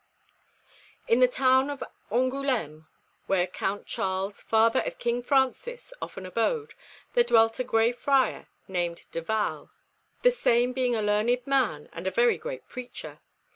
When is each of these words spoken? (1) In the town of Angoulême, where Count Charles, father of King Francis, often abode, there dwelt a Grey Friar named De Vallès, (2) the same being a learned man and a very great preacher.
(1) 1.05 1.13
In 1.13 1.19
the 1.19 1.27
town 1.27 1.69
of 1.69 1.83
Angoulême, 2.09 2.87
where 3.27 3.45
Count 3.45 3.85
Charles, 3.85 4.41
father 4.41 4.79
of 4.81 4.97
King 4.97 5.21
Francis, 5.21 5.93
often 6.01 6.25
abode, 6.25 6.73
there 7.13 7.23
dwelt 7.23 7.59
a 7.59 7.63
Grey 7.63 7.91
Friar 7.91 8.47
named 8.67 9.05
De 9.11 9.21
Vallès, 9.21 9.67
(2) 10.23 10.23
the 10.23 10.31
same 10.31 10.73
being 10.73 10.95
a 10.95 11.03
learned 11.03 11.45
man 11.45 11.87
and 11.93 12.07
a 12.07 12.09
very 12.09 12.39
great 12.39 12.67
preacher. 12.67 13.19